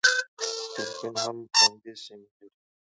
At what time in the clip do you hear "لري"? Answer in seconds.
2.37-2.49